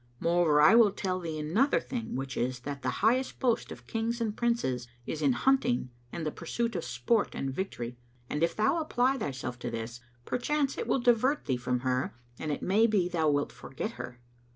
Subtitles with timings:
[0.19, 4.19] Moreover, I will tell thee another thing which is that the highest boast of Kings
[4.19, 8.79] and Princes is in hunting and the pursuit of sport and victory; and if thou
[8.79, 13.07] apply thyself to this, perchance it will divert thee from her, and it may be
[13.09, 14.19] thou wilt forget her."